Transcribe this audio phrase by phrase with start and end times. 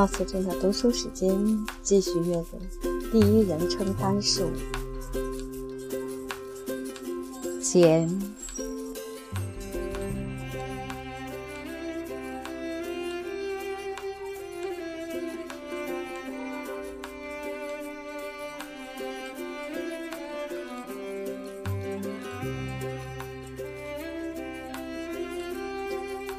[0.00, 1.28] 貌似正在读书时间，
[1.82, 2.58] 继续阅读
[3.12, 4.50] 第一人称单数。
[7.60, 8.08] 简，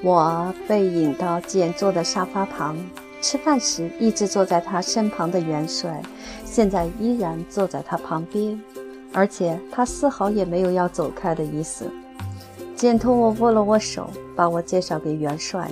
[0.01, 2.75] 我被引到简坐的沙发旁。
[3.21, 6.01] 吃饭时一直坐在他身旁的元帅，
[6.43, 8.59] 现在依然坐在他旁边，
[9.13, 11.85] 而且他丝毫也没有要走开的意思。
[12.75, 15.69] 简同我握了握手，把我介绍给元帅。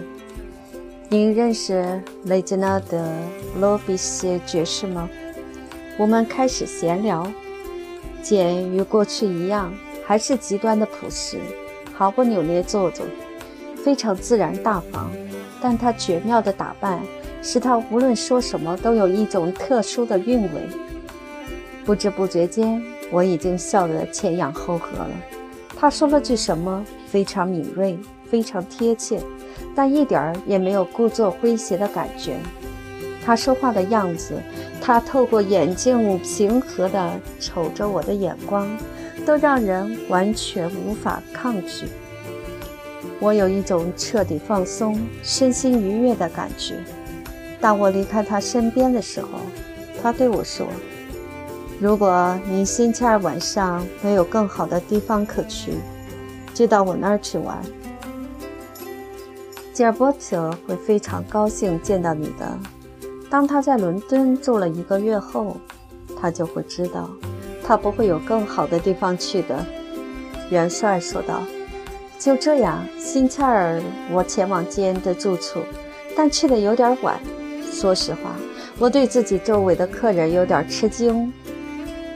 [1.09, 2.97] 您认识雷吉纳德·
[3.59, 5.09] 罗比谢爵士吗？
[5.97, 7.29] 我们开始闲聊。
[8.21, 9.73] 简与过去一样，
[10.05, 11.39] 还是极端的朴实，
[11.95, 13.03] 毫不扭捏做作，
[13.83, 15.09] 非常自然大方。
[15.61, 17.01] 但他绝妙的打扮。
[17.41, 20.49] 使他无论说什么都有一种特殊的韵味。
[21.85, 25.09] 不知不觉间，我已经笑得前仰后合了。
[25.75, 27.97] 他说了句什么，非常敏锐，
[28.29, 29.19] 非常贴切，
[29.73, 32.35] 但一点儿也没有故作诙谐的感觉。
[33.25, 34.33] 他说话的样子，
[34.81, 38.67] 他透过眼镜平和地瞅着我的眼光，
[39.25, 41.87] 都让人完全无法抗拒。
[43.19, 46.75] 我有一种彻底放松、身心愉悦的感觉。
[47.61, 49.27] 当我离开他身边的时候，
[50.01, 50.65] 他对我说
[51.79, 55.73] ：“如果你星期二晚上没有更好的地方可去，
[56.53, 57.61] 就到我那儿去玩。
[59.73, 62.57] 吉尔伯特会非常高兴见到你的。
[63.29, 65.57] 当他在伦敦住了一个月后，
[66.19, 67.09] 他就会知道，
[67.63, 69.65] 他不会有更好的地方去的。”
[70.49, 71.43] 元帅说道。
[72.17, 75.59] “就这样，星期二我前往吉恩的住处，
[76.15, 77.19] 但去的有点晚。”
[77.79, 78.35] 说实话，
[78.77, 81.31] 我对自己周围的客人有点吃惊。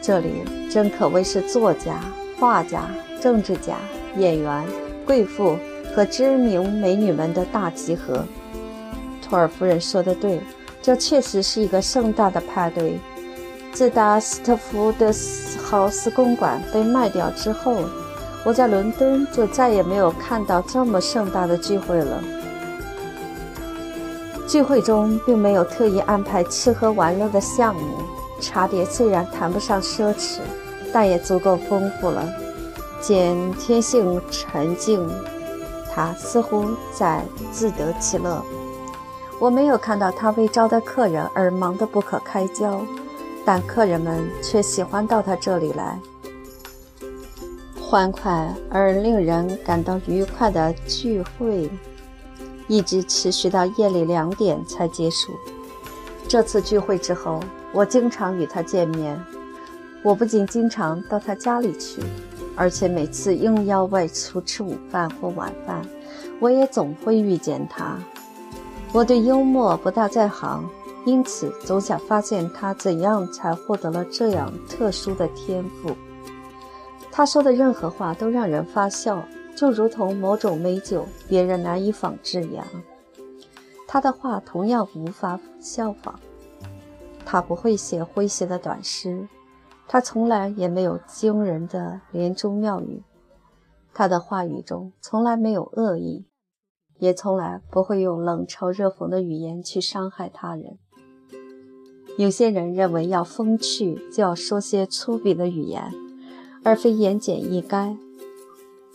[0.02, 2.02] 这里真可谓是作家、
[2.38, 2.90] 画家、
[3.22, 3.78] 政治家、
[4.18, 4.66] 演员、
[5.06, 5.58] 贵妇
[5.96, 8.26] 和知名美女们的大集合。
[9.22, 10.42] 托尔夫人说的对，
[10.82, 13.00] 这确实是一个盛大的派对。
[13.72, 15.14] 自打斯特福德
[15.64, 17.78] 豪斯公馆被卖掉之后，
[18.44, 22.22] 我在伦敦就再也没有看到这么盛大的聚会了。
[24.48, 27.82] 聚会中并没有特意安排吃喝玩乐的项目，
[28.40, 30.40] 茶碟虽然谈不上奢侈，
[30.92, 32.28] 但也足够丰富了。
[33.02, 35.10] 简天性沉静，
[35.94, 38.44] 他似乎在自得其乐。
[39.40, 42.82] 我没有看到他为招待客人而忙得不可开交，
[43.44, 46.00] 但客人们却喜欢到他这里来。
[47.82, 51.70] 欢快而令人感到愉快的聚会。
[52.68, 55.32] 一直持续到夜里两点才结束。
[56.28, 57.40] 这次聚会之后，
[57.72, 59.20] 我经常与他见面。
[60.02, 62.02] 我不仅经常到他家里去，
[62.56, 65.82] 而且每次应邀外出吃午饭或晚饭，
[66.40, 67.98] 我也总会遇见他。
[68.92, 70.70] 我对幽默不大在行，
[71.06, 75.96] 因此总想发现他怎样才获得了这样特殊的天赋。
[77.12, 79.24] 他说的任何话都让人发笑。
[79.56, 82.66] 就如同某种美酒，别人难以仿制一样，
[83.88, 86.20] 他的话同样无法效仿。
[87.26, 89.28] 他不会写诙谐的短诗，
[89.88, 93.04] 他从来也没有惊人的连珠妙语。
[93.94, 96.26] 他的话语中从来没有恶意，
[96.98, 100.78] 也从来不会用冷嘲热讽的语言去伤害他人。
[102.18, 105.92] 有些人认为要风趣就要说些粗鄙的语言，
[106.64, 107.98] 而非言简意赅。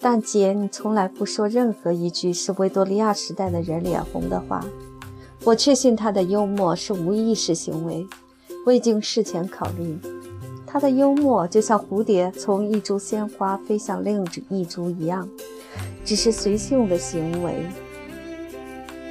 [0.00, 4.64] 但简从来不说任何一句是维多利亚时代的人脸红的话。
[5.44, 8.06] 我确信他的幽默是无意识行为，
[8.66, 9.98] 未经事前考虑。
[10.66, 15.28] 他的幽默就像蝴蝶从一株鲜花飞向另一株一样，
[16.04, 17.54] 只是随性的行为，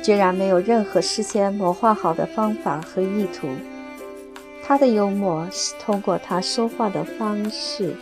[0.03, 3.47] 居然没有任何事先谋划好的方法和意图。
[4.63, 7.95] 他的幽默是通过他说话的方式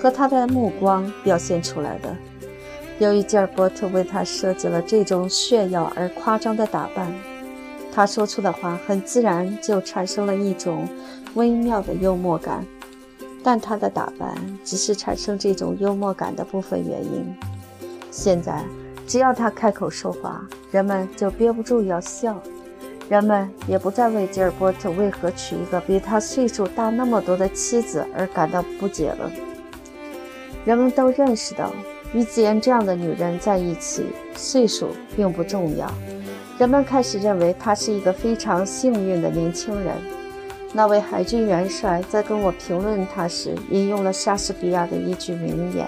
[0.00, 2.16] 和他的目光表现出来的。
[2.98, 7.12] 由于吉尔伯特为他设计了这种炫耀而夸张的打扮，
[7.92, 10.88] 他说出的话很自然就产生了一种
[11.34, 12.64] 微妙的幽默感。
[13.40, 17.34] 但他的打扮只是产生这种幽默感的部分原因。
[18.10, 18.64] 现在，
[19.06, 22.36] 只要他开口说话，人们就憋不住要笑。
[23.08, 29.30] 人们也不再为吉尔伯特为何娶一个比他岁数大那么多的妻子而感到不解了。
[30.68, 31.72] 人们都认识到。
[32.12, 34.04] 与吉恩这样的女人在一起，
[34.34, 35.90] 岁数并不重要。
[36.58, 39.94] 人们开始认为他是一个非常幸运的年轻人。
[40.74, 45.86] 那位海军元帅在跟我评论他时，引用了莎士比亚的一句名言：“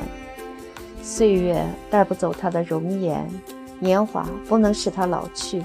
[1.03, 3.29] 岁月带不走他的容颜，
[3.79, 5.62] 年华不能使他老去。”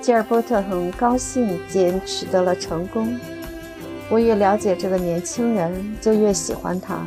[0.00, 3.18] 吉尔伯特很高兴坚取得了成功。
[4.08, 7.04] 我越了解这个年轻人，就越喜欢他。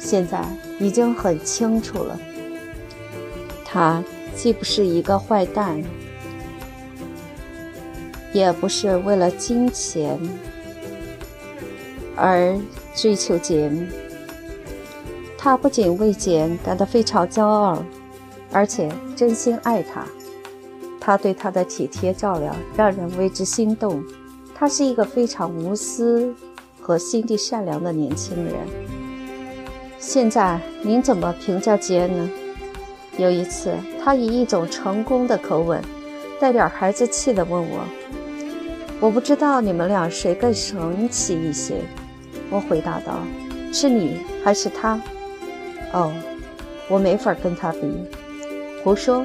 [0.00, 0.42] 现在
[0.80, 2.18] 已经很清楚了，
[3.64, 4.02] 他
[4.34, 5.80] 既不是一个坏蛋，
[8.32, 10.18] 也不是为了金钱。
[12.16, 12.58] 而
[12.94, 13.88] 追求简，
[15.38, 17.82] 他不仅为简感到非常骄傲，
[18.50, 20.04] 而且真心爱他。
[20.98, 24.02] 他对他的体贴照料让人为之心动。
[24.54, 26.34] 他是一个非常无私
[26.80, 28.54] 和心地善良的年轻人。
[30.00, 32.30] 现在您怎么评价简呢？
[33.18, 35.78] 有一次，他以一种成功的口吻，
[36.40, 37.84] 带点孩子气地问我
[38.98, 41.82] ：“我不知道你们俩谁更神奇一些。”
[42.48, 43.20] 我回答道
[43.74, 44.98] ：“是你还是他？”
[45.92, 46.10] 哦，
[46.88, 47.80] 我没法跟他比。
[48.82, 49.22] 胡说！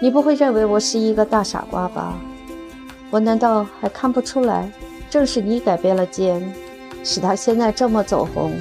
[0.00, 2.14] 你不会认为我是一个大傻瓜吧？
[3.10, 4.70] 我难道还看不出来？
[5.10, 6.54] 正是你改变了坚，
[7.02, 8.52] 使他现在这么走红。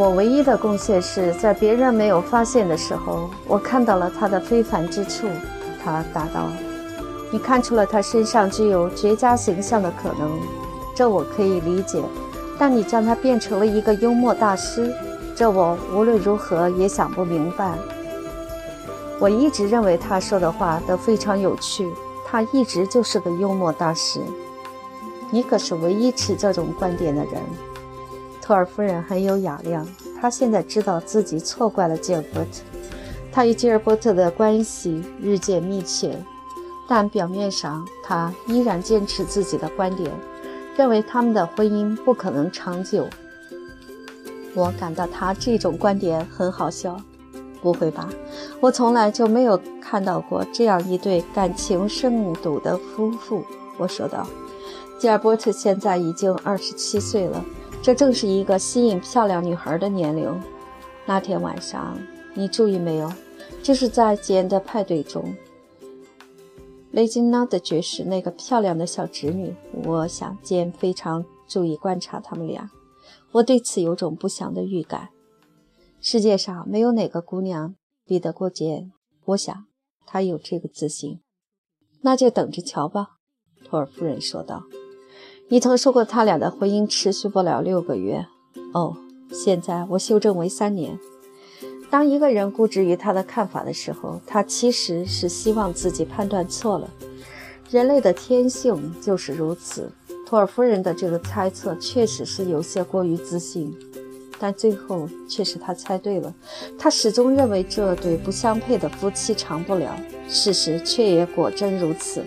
[0.00, 5.28] 我唯一的贡献是在别人没有发现的时候，我看到了他的非凡之处。
[5.84, 6.48] 他答道
[7.30, 10.40] ：“你看出了他身上具有绝佳形象的可能。”
[10.96, 12.02] 这我可以理解，
[12.58, 14.90] 但你将他变成了一个幽默大师，
[15.36, 17.74] 这我无论如何也想不明白。
[19.18, 21.92] 我一直认为他说的话都非常有趣，
[22.26, 24.20] 他一直就是个幽默大师。
[25.30, 27.34] 你可是唯一持这种观点的人。
[28.50, 29.86] 托尔夫人很有雅量，
[30.20, 32.50] 她现在知道自己错怪了吉尔伯特，
[33.30, 36.18] 她与吉尔伯特的关系日渐密切，
[36.88, 40.10] 但表面上她依然坚持自己的观点。
[40.76, 43.06] 认为他们的婚姻不可能长久。
[44.56, 47.00] 我感到他这种观点很好笑。
[47.62, 48.08] 不会吧？
[48.58, 53.44] 我从来就没有看到过这样一对感情深笃的夫妇。
[53.78, 54.26] 我说道。
[54.98, 57.42] 吉尔伯特现在已经二十七岁了，
[57.82, 60.38] 这正是一个吸引漂亮女孩的年龄。
[61.06, 61.98] 那天晚上，
[62.34, 63.10] 你注意没有？
[63.62, 65.34] 就是在简的派对中。
[66.90, 69.54] 雷金娜的爵士，那个漂亮的小侄女，
[69.84, 72.70] 我想简非常注意观察他们俩。
[73.32, 75.08] 我对此有种不祥的预感。
[76.00, 77.74] 世界上没有哪个姑娘
[78.04, 78.92] 比得过简，
[79.24, 79.66] 我想
[80.04, 81.20] 她有这个自信。
[82.02, 83.16] 那就等着瞧吧，
[83.64, 84.64] 托尔夫人说道。
[85.52, 88.24] 你曾说过他俩的婚姻持续不了六个月。
[88.72, 88.96] 哦，
[89.32, 90.96] 现在我修正为三年。
[91.90, 96.88] 当一个人固执于他的看法的时候，他其实是希望自己判断错了。
[97.68, 99.90] 人类的天性就是如此。
[100.24, 103.76] 托尔夫人的这个猜测确实是有些过于自信，
[104.38, 106.32] 但最后却是他猜对了。
[106.78, 112.24] 他始终认为这对不相配的夫妻长不了，事实却也果真如此。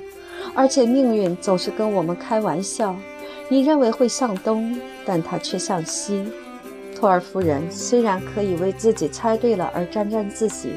[0.55, 2.93] 而且命运总是跟我们开玩笑。
[3.53, 6.25] 你认为会向东，但他却向西。
[6.95, 10.71] 托尔夫人虽然可以为自己猜对了而沾沾自喜，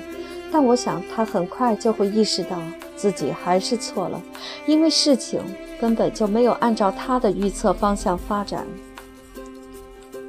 [0.52, 2.59] 但我想她很快就会意识到
[2.95, 4.21] 自己还是错了，
[4.66, 5.40] 因为事情
[5.80, 8.66] 根本就没有按照她的预测方向发展。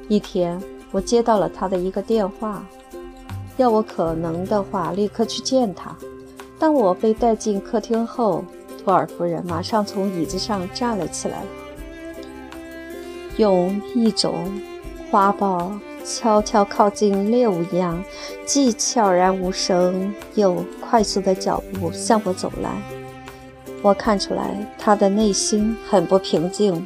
[0.08, 0.58] 一天，
[0.90, 2.64] 我接到了他的一个电话，
[3.58, 5.94] 要我可能的话立刻去见他。
[6.58, 8.42] 当我被带进客厅后，
[8.82, 11.42] 托尔夫人马上从椅子上站了起来，
[13.38, 14.52] 用一种
[15.10, 15.72] 花豹。
[16.04, 18.02] 悄悄靠近猎物一样，
[18.46, 22.70] 既悄然无声又快速的脚步向我走来。
[23.82, 26.82] 我看出来他的内心很不平静。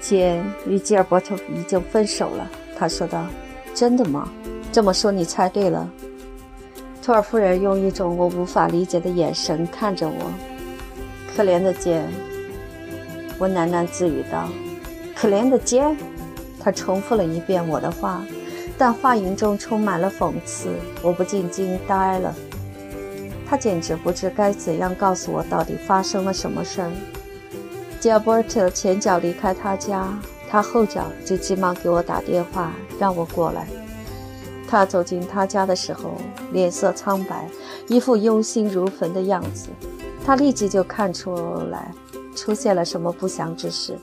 [0.00, 3.24] 简与吉尔伯特已经分手了，他说道。
[3.74, 4.28] 真的吗？
[4.72, 5.88] 这么说你猜对了。
[7.00, 10.32] 托尔夫人用一种我无法理解的眼神看着我。
[11.36, 12.06] 可怜的简，
[13.38, 14.48] 我喃喃自语道。
[15.22, 15.84] 可怜的杰。
[16.58, 18.24] 他重复了一遍我的话，
[18.76, 22.34] 但话音中充满了讽刺，我不禁惊呆了。
[23.48, 26.90] 他简直不知该怎样告诉我到底发生了什么事儿。
[28.00, 30.12] 吉尔伯特前脚离开他家，
[30.50, 33.68] 他后脚就急忙给我打电话让我过来。
[34.66, 36.14] 他走进他家的时候，
[36.50, 37.48] 脸色苍白，
[37.86, 39.68] 一副忧心如焚的样子。
[40.26, 41.36] 他立即就看出
[41.70, 41.92] 来
[42.34, 43.96] 出现了什么不祥之事。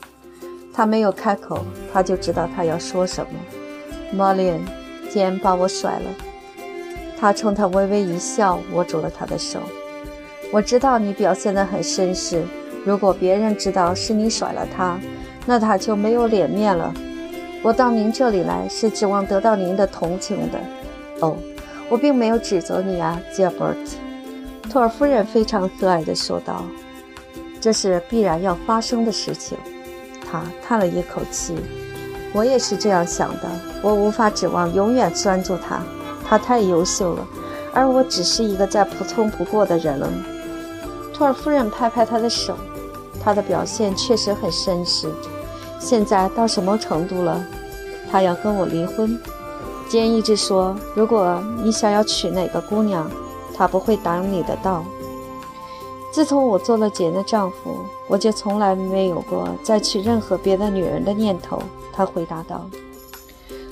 [0.72, 3.30] 他没有开口，他就知道他要说什么。
[4.12, 4.60] 莫莲，
[5.10, 6.10] 简把我甩了。
[7.18, 9.60] 他冲他微微一笑，握住了他的手。
[10.52, 12.42] 我知道你表现得很绅士。
[12.84, 14.98] 如果别人知道是你甩了他，
[15.46, 16.94] 那他就没有脸面了。
[17.62, 20.58] 我到您这里来是指望得到您的同情的。
[21.20, 21.36] 哦，
[21.90, 23.76] 我并没有指责你啊，吉尔伯特。
[24.70, 26.64] 托尔夫人非常和蔼地说道
[27.60, 29.58] ：“这是必然要发生的事情。”
[30.30, 31.56] 他叹了一口气。
[32.32, 33.48] 我也是这样想的。
[33.82, 35.82] 我无法指望永远拴住他，
[36.24, 37.26] 他太优秀了，
[37.72, 40.08] 而我只是一个再普通不过的人了。
[41.12, 42.56] 托尔夫人拍拍他的手，
[43.22, 45.08] 他的表现确实很绅士。
[45.78, 47.44] 现在到什么程度了？
[48.10, 49.18] 他要跟我离婚。
[49.88, 53.10] 坚一直说，如果你想要娶哪个姑娘，
[53.56, 54.84] 他不会挡你的道。
[56.10, 57.76] 自从我做了简的丈夫，
[58.08, 61.62] 我就从来没有过再娶任何别的女人的念头。
[61.92, 62.68] 他回答道。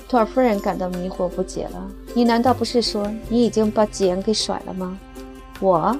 [0.08, 1.86] 托尔夫人感到迷惑不解了。
[2.14, 4.98] 你难道不是说你已经把简给甩了吗？
[5.60, 5.94] 我，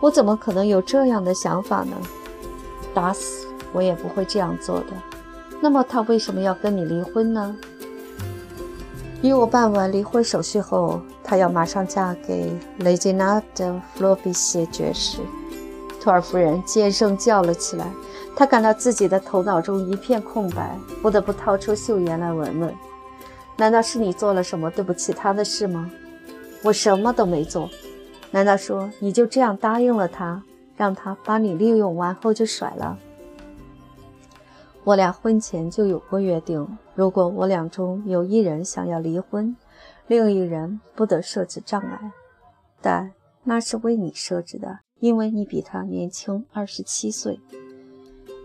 [0.00, 1.96] 我怎么可能有这样的想法呢？
[2.94, 4.86] 打死我也不会这样做的。
[5.60, 7.56] 那么他为什么要跟你离婚呢？
[9.22, 15.18] 与我办完离婚手续后，他要马上嫁给雷吉纳德·弗洛比谢爵士。
[16.00, 17.92] 托尔夫人尖声叫了起来，
[18.34, 22.74] 她感到自己的头脑中一片空白，不得不掏出秀妍来闻闻。
[23.56, 25.90] 难道是你做了什么对不起他的事吗？
[26.62, 27.68] 我什么都没做。
[28.30, 30.42] 难道说你就这样答应了他，
[30.76, 32.96] 让他把你利用完后就甩了？
[34.84, 39.54] 我俩婚前就有过约定，如果我俩中有一人想要离婚，
[40.06, 42.12] 另一人不得设置障碍。
[42.80, 43.12] 但
[43.44, 47.40] 那是为你设置的，因为你比他年轻二十七岁。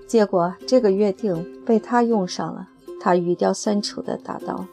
[0.08, 2.70] 结果这个约定被他用上了。
[3.00, 4.66] 他语调酸楚地答道：“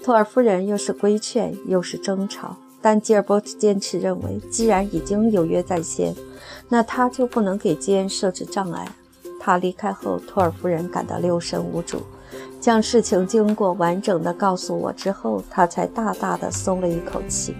[0.00, 6.14] 托尔夫人又是规劝又是争吵，但吉尔伯特坚持认为，既然已经有约在先，
[6.68, 8.86] 那他就不能给基恩设置障碍。”
[9.42, 12.02] 他离开后，托尔夫人感到六神无主。
[12.60, 17.56] 将事情经过完整的告诉我之后，他才大大的松了一口气。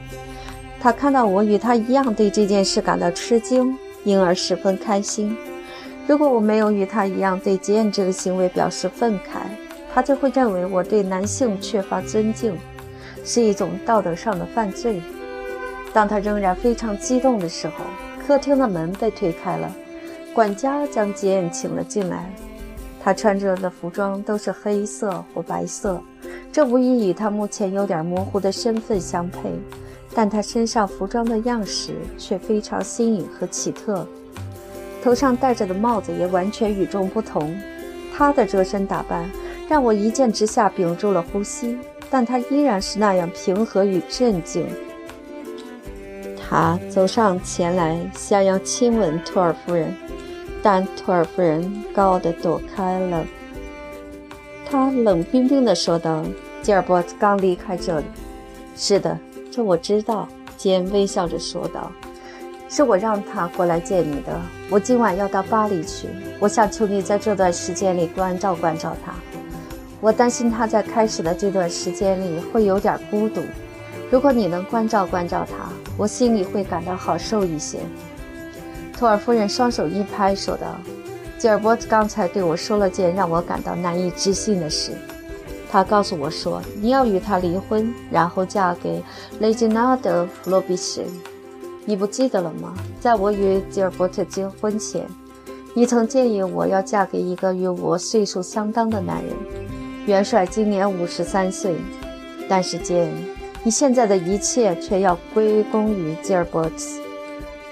[0.80, 5.36] 他看到我与他一样对这件事感到吃惊，因而十分开心。
[6.06, 9.42] 如果我没有与他一样对吉恩这个行为表示愤慨，
[9.94, 12.56] 他就会认为我对男性缺乏尊敬，
[13.24, 15.02] 是一种道德上的犯罪。
[15.92, 17.84] 当他仍然非常激动的时候，
[18.26, 19.70] 客厅的门被推开了。
[20.32, 22.32] 管家将吉恩请了进来，
[23.02, 26.00] 他穿着的服装都是黑色或白色，
[26.50, 29.52] 这无疑与他目前有点模糊的身份相配。
[30.14, 34.06] 但他身上服装的样式却非常新颖和奇特，
[35.02, 37.56] 头上戴着的帽子也完全与众不同。
[38.16, 39.30] 他的这身打扮
[39.68, 41.78] 让我一见之下屏住了呼吸，
[42.10, 44.66] 但他依然是那样平和与镇静。
[46.36, 49.94] 他走上前来，想要亲吻托尔夫人。
[50.62, 53.24] 但托尔夫人高傲地躲开了。
[54.68, 56.22] 他冷冰冰地说道
[56.60, 58.04] ：“吉尔伯特刚离开这里。
[58.76, 59.18] ”“是的，
[59.50, 61.90] 这我知道。”简微笑着说道
[62.68, 64.38] ，“是我让他过来见你的。
[64.68, 66.06] 我今晚要到巴黎去，
[66.38, 69.14] 我想求你在这段时间里关照关照他。
[70.02, 73.40] 我担心他在开始的这段时间里会有点孤独。
[74.10, 77.78] 如果你能关照关照他，我心里会感到好受一些。”
[78.92, 80.78] 托尔夫人双手一拍，说道
[81.38, 84.92] ：“吉尔伯特刚才对我说了件让我感到难以置信的事。
[85.70, 89.00] 他告诉我说，你要与他离婚，然后嫁给
[89.38, 91.04] 雷吉纳德·弗洛比什。
[91.84, 92.74] 你不记得了吗？
[92.98, 95.06] 在我与吉尔伯特结婚前，
[95.72, 99.32] 你曾建议我要嫁给一个与我岁数相当的男人。
[100.06, 101.76] 元帅今年五十三岁，
[102.48, 103.12] 但是见
[103.62, 106.72] 你现在的一切却要归功于吉尔伯特。”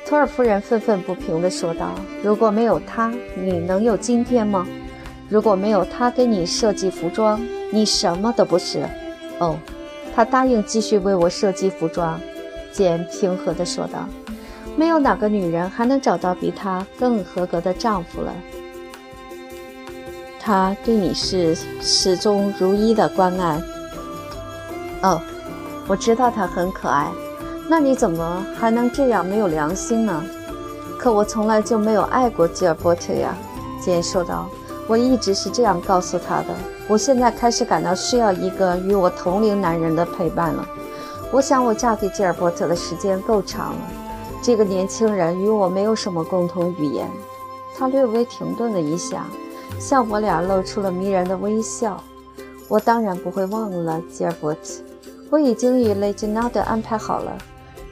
[0.06, 4.66] 托尔夫人愤愤不平地说道：“如果没有他，你能有今天吗？
[5.28, 8.84] 如果没有他给你设计服装，你什么都不是。”
[9.38, 9.56] 哦，
[10.14, 12.20] 他答应继续为我设计服装。”
[12.72, 14.06] 简平和地说道
[14.76, 18.32] ：“没有哪个女人还能找到比他更合格的丈夫了。
[20.38, 23.60] 他对你是始终如一的关爱。”
[25.02, 25.20] 哦，
[25.86, 27.08] 我知道他很可爱。
[27.68, 30.24] 那你怎么还能这样没有良心呢？
[30.98, 33.36] 可我从来就没有爱过吉尔伯特呀，
[33.80, 34.48] 简说道。
[34.88, 36.46] 我一直是这样告诉他的。
[36.88, 40.66] 我现在开始感到需要一个与我同龄男人的陪伴了。
[41.30, 43.80] 我想我嫁给吉尔伯特的时间够长了。
[44.42, 47.06] 这个年轻人与我没有什么共同语言。
[47.76, 49.26] 他略微停顿了一下，
[49.78, 52.02] 向我俩露出了迷人的微笑。
[52.66, 54.60] 我当然不会忘了吉尔伯特。
[55.30, 57.36] 我已经与雷吉纳德安排好了。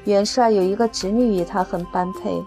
[0.05, 2.43] 元帅有一个侄女与他很般配，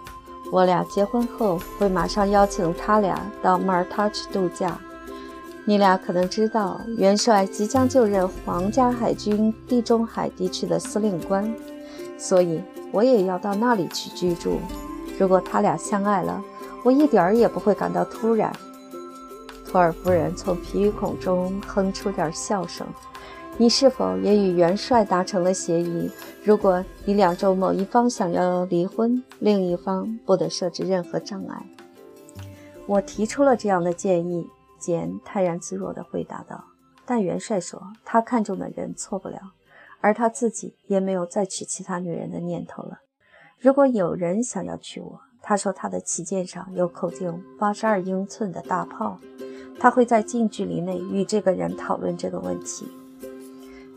[0.51, 4.77] 我俩结婚后会马上邀请他俩到马耳他去度假。
[5.65, 11.53] 你俩可能知道，元帅即将就任皇家海军地中海地区的司令官，
[12.17, 14.59] 所以我也要到那里去居住。
[15.19, 16.41] 如果他俩相爱了，
[16.83, 18.51] 我一点儿也不会感到突然。
[19.69, 22.87] 托尔夫人从皮语孔中哼出点笑声。
[23.57, 26.09] 你是否也与元帅达成了协议？
[26.43, 31.65] 如果你两周某一方想要离婚，另一方不得设置任何障碍。
[32.85, 34.47] 我提出了这样的建议。
[34.79, 36.63] 简泰然自若地回答道。
[37.05, 39.37] 但元帅说他看中的人错不了，
[39.99, 42.99] 而他自己也没有再娶其他女人的念头了。
[43.59, 49.19] 如果有人想要娶我，他说他的旗舰上有口径八十二英寸的大炮，
[49.77, 52.87] 他会在近距离内与这个人讨论这个问题。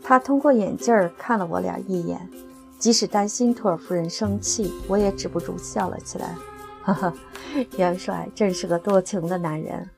[0.03, 2.29] 他通过眼镜儿看了我俩一眼，
[2.77, 6.35] 即使担心托尔夫人生气，我也止不住笑了起来。
[6.83, 7.13] 哈哈，
[7.77, 9.89] 元帅真是个多情的男人。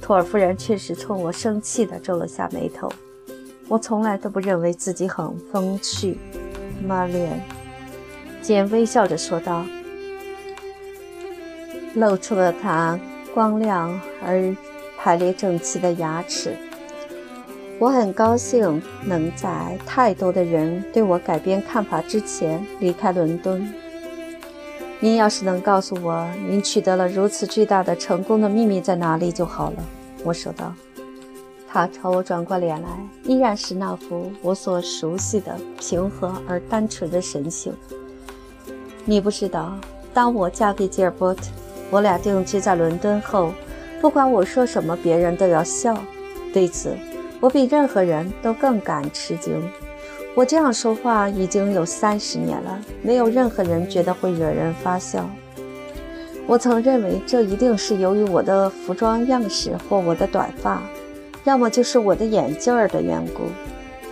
[0.00, 2.88] 托尔夫人确实冲我生气地皱了下眉头。
[3.68, 6.18] 我从来都不认为自己很风趣，
[6.86, 7.40] 玛莲。
[8.40, 9.64] 简微笑着说道，
[11.94, 12.98] 露出了他
[13.34, 14.54] 光亮而
[14.98, 16.56] 排列整齐的牙齿。
[17.82, 23.68] 我很高兴能在太多的人对我改变看法之前离开伦敦。
[25.00, 29.78] 您要是能告诉我您取得了如此巨大的成功的秘密在哪里就好了，
[30.22, 30.72] 我说道。
[31.68, 32.88] 他朝我转过脸来，
[33.24, 37.74] 依然是那副我所熟悉的平和而单纯的神情。
[39.04, 39.76] 你不知道，
[40.14, 41.46] 当我嫁给吉尔伯特，
[41.90, 43.52] 我俩定居在伦敦后，
[44.00, 45.98] 不管我说什么，别人都要笑。
[46.52, 46.96] 对此。
[47.42, 49.60] 我比任何人都更感吃惊。
[50.32, 55.28] 我这样说话已经有三十年了，没有任何人觉得会惹人发笑。
[56.46, 60.80] 我曾认为这一定是由于我的服装样式或我的短发，
[61.42, 63.42] 要么就是我的眼镜儿的缘故。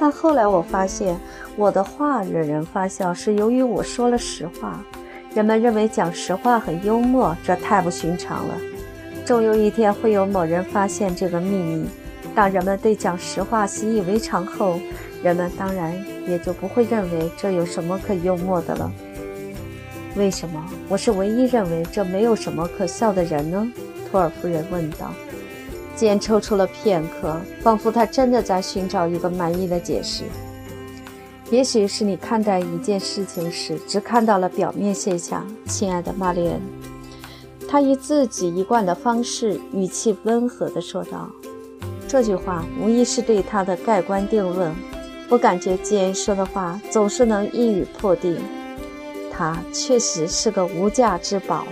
[0.01, 1.17] 但后来我发现，
[1.55, 4.83] 我的话惹人发笑是由于我说了实话。
[5.33, 8.55] 人们认为讲实话很幽默，这太不寻常了。
[9.25, 11.87] 终有一天会有某人发现这个秘密。
[12.35, 14.81] 当人们对讲实话习以为常后，
[15.23, 15.95] 人们当然
[16.27, 18.91] 也就不会认为这有什么可幽默的了。
[20.17, 23.71] 为什么我是唯一认为这没有什么可笑的人呢？
[24.11, 25.13] 托尔夫人问道。
[25.97, 30.25] 简抽出了片刻，仿佛他真的在寻找一个满意的解释。
[31.51, 36.61] 也许是你看待一件事情时只看到了表面现象，亲爱的玛丽恩。
[37.69, 41.29] 他以自己一贯的方式，语气温和地说道。
[42.11, 44.75] 这句话无疑是对他的盖棺定论。
[45.29, 48.37] 我感觉简说的话总是能一语破定。
[49.33, 51.65] 他确实是个无价之宝。